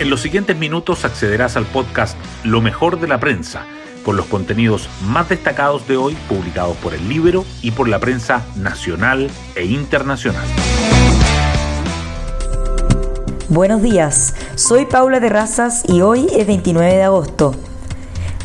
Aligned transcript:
En 0.00 0.10
los 0.10 0.20
siguientes 0.20 0.56
minutos 0.56 1.04
accederás 1.04 1.56
al 1.56 1.66
podcast 1.66 2.16
Lo 2.44 2.60
mejor 2.60 3.00
de 3.00 3.08
la 3.08 3.18
prensa, 3.18 3.66
con 4.04 4.16
los 4.16 4.26
contenidos 4.26 4.88
más 5.02 5.28
destacados 5.28 5.88
de 5.88 5.96
hoy 5.96 6.16
publicados 6.28 6.76
por 6.76 6.94
el 6.94 7.08
libro 7.08 7.44
y 7.62 7.72
por 7.72 7.88
la 7.88 7.98
prensa 7.98 8.46
nacional 8.54 9.28
e 9.56 9.64
internacional. 9.64 10.46
Buenos 13.48 13.82
días, 13.82 14.36
soy 14.54 14.86
Paula 14.86 15.20
Terrazas 15.20 15.82
y 15.88 16.00
hoy 16.00 16.28
es 16.30 16.46
29 16.46 16.94
de 16.94 17.02
agosto. 17.02 17.56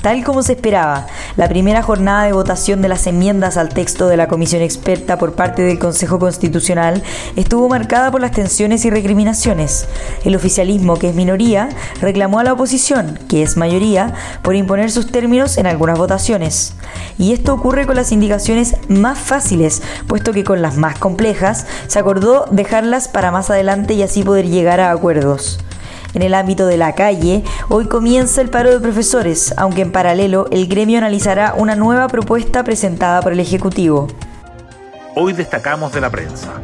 Tal 0.02 0.24
como 0.24 0.42
se 0.42 0.54
esperaba, 0.54 1.06
la 1.36 1.50
primera 1.50 1.82
jornada 1.82 2.26
de 2.26 2.34
votación 2.34 2.82
de 2.82 2.88
las 2.88 3.08
enmiendas 3.08 3.58
al 3.58 3.70
texto 3.70 4.08
de 4.08 4.18
la 4.18 4.28
comisión 4.28 4.62
experta 4.62 5.18
por 5.18 5.34
parte 5.34 5.64
del 5.64 5.80
Consejo 5.80 6.20
Constitucional 6.20 7.02
estuvo 7.36 7.68
marcada 7.70 8.12
por 8.12 8.22
las 8.22 8.32
tensiones 8.32 8.86
y 8.86 8.92
recriminaciones. 8.92 9.88
El 10.24 10.36
oficialismo, 10.36 10.98
que 10.98 11.10
es 11.10 11.16
minoría, 11.16 11.70
reclamó 12.02 12.40
a 12.40 12.44
la 12.44 12.54
oposición, 12.54 13.20
que 13.28 13.42
es 13.42 13.58
mayoría, 13.58 14.14
por 14.44 14.56
imponer 14.56 14.92
sus 14.92 15.12
términos 15.12 15.58
en 15.58 15.66
algunas 15.66 15.98
votaciones. 15.98 16.76
Y 17.18 17.34
esto 17.34 17.54
ocurre 17.54 17.88
con 17.88 17.96
las 17.96 18.12
indicaciones 18.12 18.76
más 18.88 19.18
fáciles, 19.18 19.82
puesto 20.08 20.34
que 20.34 20.44
con 20.44 20.62
las 20.62 20.78
más 20.78 21.00
complejas 21.00 21.66
se 21.88 22.00
acordó 22.00 22.46
dejarlas 22.52 23.08
para 23.08 23.32
más 23.32 23.50
adelante 23.50 23.96
y 23.96 24.04
así 24.04 24.24
poder 24.24 24.48
llegar 24.48 24.80
a 24.80 24.92
acuerdos. 24.92 25.60
En 26.14 26.22
el 26.22 26.36
ámbito 26.36 26.68
de 26.68 26.78
la 26.78 26.94
calle, 26.94 27.44
hoy 27.70 27.88
comienza 27.88 28.42
el 28.42 28.50
paro 28.50 28.70
de 28.70 28.80
profesores, 28.80 29.52
aunque 29.58 29.82
en 29.82 29.92
paralelo 29.92 30.46
el 30.52 30.68
gremio 30.68 31.00
analizará 31.00 31.56
una 31.58 31.76
nueva 31.76 32.08
propuesta 32.08 32.64
presentada 32.64 33.22
por 33.22 33.34
el 33.34 33.40
Ejecutivo. 33.40 34.08
Hoy 35.16 35.34
destacamos 35.34 35.92
de 35.92 36.02
la 36.02 36.12
prensa. 36.12 36.62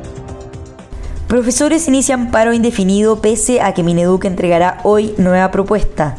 Profesores 1.28 1.88
inician 1.88 2.30
paro 2.30 2.54
indefinido 2.54 3.22
pese 3.22 3.62
a 3.62 3.74
que 3.74 3.82
Mineduc 3.84 4.26
entregará 4.26 4.80
hoy 4.84 5.16
nueva 5.18 5.50
propuesta. 5.50 6.16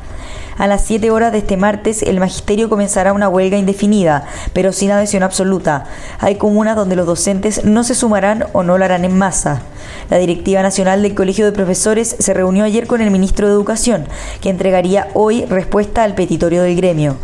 A 0.60 0.66
las 0.66 0.82
7 0.82 1.10
horas 1.10 1.32
de 1.32 1.38
este 1.38 1.56
martes, 1.56 2.02
el 2.02 2.20
magisterio 2.20 2.68
comenzará 2.68 3.14
una 3.14 3.30
huelga 3.30 3.56
indefinida, 3.56 4.26
pero 4.52 4.72
sin 4.72 4.90
adhesión 4.90 5.22
absoluta. 5.22 5.86
Hay 6.18 6.34
comunas 6.34 6.76
donde 6.76 6.96
los 6.96 7.06
docentes 7.06 7.64
no 7.64 7.82
se 7.82 7.94
sumarán 7.94 8.44
o 8.52 8.62
no 8.62 8.76
lo 8.76 8.84
harán 8.84 9.06
en 9.06 9.16
masa. 9.16 9.62
La 10.10 10.18
directiva 10.18 10.60
nacional 10.60 11.00
del 11.00 11.14
Colegio 11.14 11.46
de 11.46 11.52
Profesores 11.52 12.14
se 12.18 12.34
reunió 12.34 12.64
ayer 12.64 12.86
con 12.86 13.00
el 13.00 13.10
ministro 13.10 13.46
de 13.46 13.54
Educación, 13.54 14.04
que 14.42 14.50
entregaría 14.50 15.08
hoy 15.14 15.46
respuesta 15.46 16.04
al 16.04 16.14
petitorio 16.14 16.60
del 16.60 16.76
gremio. 16.76 17.16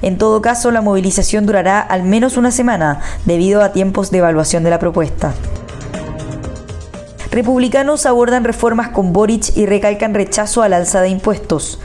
En 0.00 0.16
todo 0.16 0.40
caso, 0.40 0.70
la 0.70 0.80
movilización 0.80 1.46
durará 1.46 1.80
al 1.80 2.04
menos 2.04 2.36
una 2.36 2.52
semana, 2.52 3.00
debido 3.24 3.64
a 3.64 3.72
tiempos 3.72 4.12
de 4.12 4.18
evaluación 4.18 4.62
de 4.62 4.70
la 4.70 4.78
propuesta. 4.78 5.34
Republicanos 7.32 8.06
abordan 8.06 8.44
reformas 8.44 8.90
con 8.90 9.12
Boric 9.12 9.56
y 9.56 9.66
recalcan 9.66 10.14
rechazo 10.14 10.62
al 10.62 10.72
alza 10.72 11.00
de 11.00 11.08
impuestos. 11.08 11.80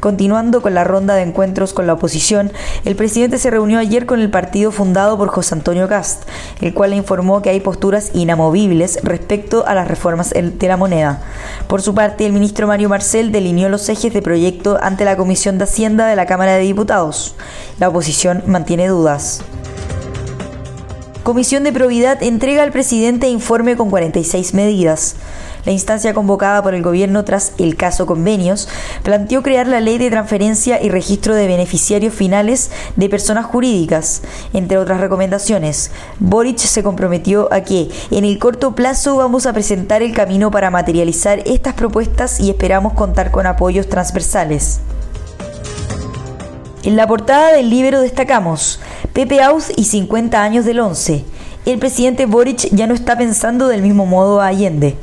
Continuando 0.00 0.62
con 0.62 0.72
la 0.72 0.82
ronda 0.82 1.14
de 1.14 1.22
encuentros 1.22 1.74
con 1.74 1.86
la 1.86 1.92
oposición, 1.92 2.52
el 2.86 2.96
presidente 2.96 3.36
se 3.36 3.50
reunió 3.50 3.78
ayer 3.78 4.06
con 4.06 4.20
el 4.20 4.30
partido 4.30 4.72
fundado 4.72 5.18
por 5.18 5.28
José 5.28 5.54
Antonio 5.54 5.88
Cast, 5.88 6.22
el 6.62 6.72
cual 6.72 6.90
le 6.90 6.96
informó 6.96 7.42
que 7.42 7.50
hay 7.50 7.60
posturas 7.60 8.10
inamovibles 8.14 8.98
respecto 9.02 9.66
a 9.66 9.74
las 9.74 9.88
reformas 9.88 10.30
de 10.30 10.68
la 10.68 10.78
moneda. 10.78 11.20
Por 11.68 11.82
su 11.82 11.94
parte, 11.94 12.24
el 12.24 12.32
ministro 12.32 12.66
Mario 12.66 12.88
Marcel 12.88 13.30
delineó 13.30 13.68
los 13.68 13.90
ejes 13.90 14.14
de 14.14 14.22
proyecto 14.22 14.78
ante 14.80 15.04
la 15.04 15.18
Comisión 15.18 15.58
de 15.58 15.64
Hacienda 15.64 16.06
de 16.06 16.16
la 16.16 16.24
Cámara 16.24 16.54
de 16.54 16.60
Diputados. 16.60 17.34
La 17.78 17.90
oposición 17.90 18.42
mantiene 18.46 18.88
dudas. 18.88 19.42
Comisión 21.30 21.62
de 21.62 21.72
Probidad 21.72 22.24
entrega 22.24 22.64
al 22.64 22.72
presidente 22.72 23.28
informe 23.28 23.76
con 23.76 23.88
46 23.88 24.52
medidas. 24.52 25.14
La 25.64 25.70
instancia 25.70 26.12
convocada 26.12 26.60
por 26.60 26.74
el 26.74 26.82
gobierno 26.82 27.24
tras 27.24 27.52
el 27.58 27.76
caso 27.76 28.04
convenios 28.04 28.68
planteó 29.04 29.40
crear 29.40 29.68
la 29.68 29.78
ley 29.78 29.96
de 29.96 30.10
transferencia 30.10 30.82
y 30.82 30.88
registro 30.88 31.36
de 31.36 31.46
beneficiarios 31.46 32.12
finales 32.12 32.72
de 32.96 33.08
personas 33.08 33.46
jurídicas, 33.46 34.22
entre 34.54 34.76
otras 34.76 34.98
recomendaciones. 34.98 35.92
Boric 36.18 36.58
se 36.58 36.82
comprometió 36.82 37.48
a 37.52 37.60
que 37.60 37.88
en 38.10 38.24
el 38.24 38.40
corto 38.40 38.74
plazo 38.74 39.14
vamos 39.14 39.46
a 39.46 39.52
presentar 39.52 40.02
el 40.02 40.12
camino 40.12 40.50
para 40.50 40.72
materializar 40.72 41.44
estas 41.46 41.74
propuestas 41.74 42.40
y 42.40 42.50
esperamos 42.50 42.94
contar 42.94 43.30
con 43.30 43.46
apoyos 43.46 43.88
transversales. 43.88 44.80
En 46.82 46.96
la 46.96 47.06
portada 47.06 47.52
del 47.52 47.70
libro 47.70 48.00
destacamos 48.00 48.80
Pepe 49.12 49.42
Aus 49.42 49.72
y 49.76 49.84
50 49.84 50.40
años 50.40 50.64
del 50.64 50.78
11. 50.78 51.24
El 51.66 51.78
presidente 51.80 52.26
Boric 52.26 52.68
ya 52.70 52.86
no 52.86 52.94
está 52.94 53.18
pensando 53.18 53.66
del 53.66 53.82
mismo 53.82 54.06
modo 54.06 54.40
a 54.40 54.46
Allende. 54.46 54.94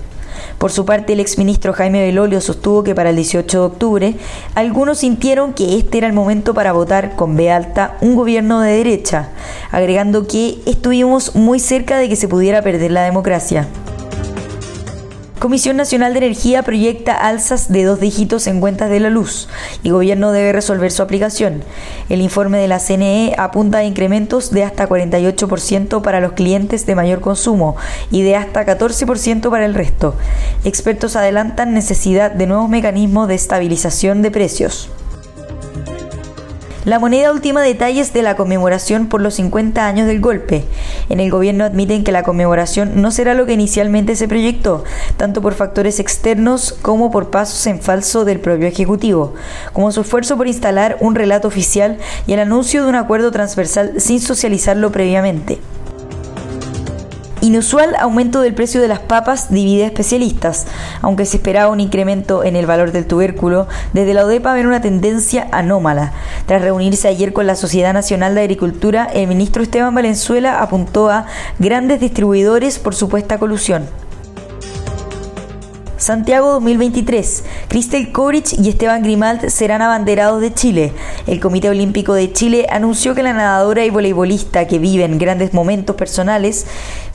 Por 0.57 0.71
su 0.71 0.85
parte, 0.85 1.11
el 1.11 1.19
exministro 1.19 1.73
Jaime 1.73 2.05
Belolio 2.05 2.39
sostuvo 2.39 2.83
que 2.83 2.95
para 2.95 3.09
el 3.09 3.17
18 3.17 3.59
de 3.59 3.65
octubre 3.65 4.15
algunos 4.55 4.99
sintieron 4.99 5.53
que 5.53 5.77
este 5.77 5.97
era 5.97 6.07
el 6.07 6.13
momento 6.13 6.53
para 6.53 6.71
votar 6.71 7.17
con 7.17 7.35
B 7.35 7.51
alta 7.51 7.97
un 7.99 8.15
gobierno 8.15 8.61
de 8.61 8.77
derecha, 8.77 9.29
agregando 9.71 10.25
que 10.25 10.59
estuvimos 10.65 11.35
muy 11.35 11.59
cerca 11.59 11.97
de 11.97 12.07
que 12.07 12.15
se 12.15 12.29
pudiera 12.29 12.61
perder 12.61 12.91
la 12.91 13.03
democracia. 13.03 13.67
Comisión 15.39 15.77
Nacional 15.77 16.13
de 16.13 16.17
Energía 16.17 16.63
proyecta 16.63 17.13
alzas 17.13 17.71
de 17.71 17.83
dos 17.83 17.99
dígitos 17.99 18.47
en 18.47 18.59
cuentas 18.59 18.89
de 18.89 18.99
la 18.99 19.11
luz 19.11 19.47
y 19.83 19.91
gobierno 19.91 20.31
debe 20.31 20.51
resolver 20.51 20.91
su 20.91 21.03
aplicación. 21.03 21.63
El 22.09 22.21
informe 22.21 22.57
de 22.57 22.67
la 22.67 22.79
CNE 22.79 23.35
apunta 23.37 23.77
a 23.79 23.83
incrementos 23.83 24.49
de 24.49 24.63
hasta 24.63 24.89
48% 24.89 26.01
para 26.01 26.21
los 26.21 26.31
clientes 26.31 26.87
de 26.87 26.95
mayor 26.95 27.21
consumo 27.21 27.75
y 28.09 28.23
de 28.23 28.35
hasta 28.35 28.65
14% 28.65 29.51
para 29.51 29.65
el 29.65 29.75
resto. 29.75 30.15
Expertos 30.63 31.15
adelantan 31.15 31.71
necesidad 31.71 32.31
de 32.31 32.47
nuevos 32.47 32.67
mecanismos 32.67 33.27
de 33.27 33.35
estabilización 33.35 34.23
de 34.23 34.31
precios. 34.31 34.89
La 36.87 36.99
moneda 36.99 37.33
última 37.33 37.61
detalles 37.61 38.13
de 38.13 38.21
la 38.21 38.37
conmemoración 38.37 39.07
por 39.07 39.19
los 39.19 39.33
50 39.33 39.85
años 39.85 40.07
del 40.07 40.21
golpe. 40.21 40.63
En 41.09 41.19
el 41.19 41.31
gobierno 41.31 41.63
admiten 41.63 42.03
que 42.03 42.11
la 42.11 42.23
conmemoración 42.23 43.01
no 43.01 43.11
será 43.11 43.33
lo 43.33 43.45
que 43.45 43.53
inicialmente 43.53 44.15
se 44.15 44.27
proyectó, 44.27 44.83
tanto 45.15 45.41
por 45.41 45.53
factores 45.53 45.99
externos 45.99 46.73
como 46.81 47.11
por 47.11 47.29
pasos 47.29 47.65
en 47.67 47.79
falso 47.81 48.25
del 48.25 48.39
propio 48.39 48.67
Ejecutivo, 48.67 49.33
como 49.73 49.91
su 49.91 50.01
esfuerzo 50.01 50.37
por 50.37 50.47
instalar 50.47 50.97
un 50.99 51.15
relato 51.15 51.47
oficial 51.47 51.97
y 52.25 52.33
el 52.33 52.39
anuncio 52.39 52.83
de 52.83 52.89
un 52.89 52.95
acuerdo 52.95 53.31
transversal 53.31 53.93
sin 53.97 54.19
socializarlo 54.19 54.91
previamente. 54.91 55.59
Inusual 57.41 57.95
aumento 57.99 58.41
del 58.41 58.55
precio 58.55 58.81
de 58.81 58.87
las 58.87 58.99
papas 58.99 59.51
divide 59.51 59.83
a 59.83 59.87
especialistas. 59.87 60.65
Aunque 61.01 61.25
se 61.25 61.37
esperaba 61.37 61.71
un 61.71 61.79
incremento 61.79 62.43
en 62.43 62.55
el 62.55 62.65
valor 62.65 62.91
del 62.91 63.05
tubérculo, 63.05 63.67
desde 63.93 64.15
la 64.15 64.25
ODEPA 64.25 64.53
ven 64.53 64.65
una 64.65 64.81
tendencia 64.81 65.47
anómala. 65.51 66.13
Tras 66.47 66.63
reunirse 66.63 67.07
ayer 67.07 67.33
con 67.33 67.45
la 67.45 67.55
Sociedad 67.55 67.93
Nacional 67.93 68.33
de 68.33 68.41
Agricultura, 68.41 69.07
el 69.13 69.27
ministro 69.27 69.61
Esteban 69.61 69.93
Valenzuela 69.93 70.61
apuntó 70.61 71.09
a 71.09 71.27
grandes 71.59 71.99
distribuidores 71.99 72.79
por 72.79 72.95
supuesta 72.95 73.37
colusión. 73.37 73.85
Santiago 75.97 76.53
2023. 76.53 77.43
Cristel 77.67 78.11
Korich 78.11 78.53
y 78.53 78.69
Esteban 78.69 79.01
Grimald 79.01 79.49
serán 79.49 79.81
abanderados 79.81 80.41
de 80.41 80.53
Chile. 80.53 80.93
El 81.25 81.39
Comité 81.39 81.69
Olímpico 81.69 82.13
de 82.13 82.31
Chile 82.31 82.67
anunció 82.69 83.15
que 83.15 83.23
la 83.23 83.33
nadadora 83.33 83.83
y 83.83 83.89
voleibolista 83.89 84.67
que 84.67 84.77
viven 84.77 85.17
grandes 85.17 85.55
momentos 85.55 85.95
personales 85.95 86.67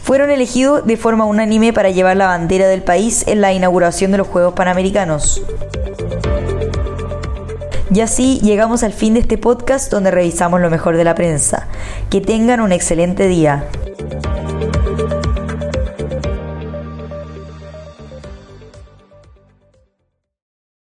fueron 0.03 0.31
elegidos 0.31 0.85
de 0.85 0.97
forma 0.97 1.25
unánime 1.25 1.73
para 1.73 1.91
llevar 1.91 2.17
la 2.17 2.27
bandera 2.27 2.67
del 2.67 2.83
país 2.83 3.25
en 3.29 3.41
la 3.41 3.53
inauguración 3.53 4.11
de 4.11 4.19
los 4.19 4.27
Juegos 4.27 4.55
Panamericanos. 4.55 5.43
Y 7.95 8.01
así 8.01 8.41
llegamos 8.43 8.83
al 8.83 8.93
fin 8.93 9.15
de 9.15 9.21
este 9.21 9.39
podcast 9.39 9.93
donde 9.93 10.11
revisamos 10.11 10.61
lo 10.61 10.71
mejor 10.71 10.97
de 10.97 11.05
la 11.05 11.15
prensa. 11.15 11.69
Que 12.11 12.21
tengan 12.21 12.61
un 12.61 12.73
excelente 12.73 13.29
día. 13.29 13.67